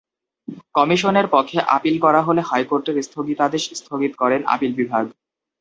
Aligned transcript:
কমিশনের 0.75 1.27
পক্ষে 1.33 1.59
আপিল 1.77 1.95
করা 2.05 2.21
হলে 2.27 2.41
হাইকোর্টের 2.49 2.97
স্থগিতাদেশ 3.01 3.63
স্থগিত 3.79 4.13
করেন 4.21 4.41
আপিল 4.53 4.71
বিভাগ। 4.75 5.05